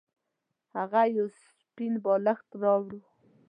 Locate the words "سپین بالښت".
1.41-2.49